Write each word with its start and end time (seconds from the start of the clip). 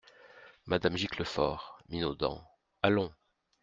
Madame 0.65 0.97
Giclefort, 0.97 1.77
minaudant.— 1.89 2.43
Allons! 2.81 3.13